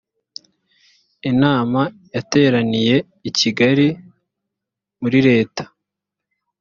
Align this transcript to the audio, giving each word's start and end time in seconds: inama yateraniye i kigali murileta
inama 1.31 1.81
yateraniye 2.17 2.95
i 3.29 3.31
kigali 3.37 3.87
murileta 4.99 5.63